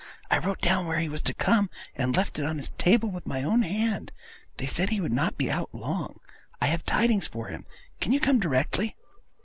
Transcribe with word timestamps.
I 0.31 0.39
wrote 0.39 0.61
down 0.61 0.87
where 0.87 0.97
he 0.97 1.07
was 1.09 1.21
to 1.21 1.33
come, 1.35 1.69
and 1.95 2.17
left 2.17 2.39
it 2.39 2.43
on 2.45 2.57
his 2.57 2.69
table 2.69 3.11
with 3.11 3.27
my 3.27 3.43
own 3.43 3.61
hand. 3.61 4.11
They 4.57 4.65
said 4.65 4.89
he 4.89 4.99
would 4.99 5.11
not 5.13 5.37
be 5.37 5.51
out 5.51 5.69
long. 5.75 6.19
I 6.59 6.65
have 6.65 6.83
tidings 6.87 7.27
for 7.27 7.49
him. 7.49 7.67
Can 7.99 8.11
you 8.11 8.19
come 8.19 8.39
directly? 8.39 8.95